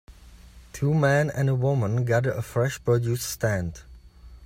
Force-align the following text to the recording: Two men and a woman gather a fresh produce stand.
Two 0.73 0.95
men 0.95 1.29
and 1.29 1.47
a 1.47 1.53
woman 1.53 2.05
gather 2.05 2.31
a 2.31 2.41
fresh 2.41 2.83
produce 2.83 3.21
stand. 3.21 3.81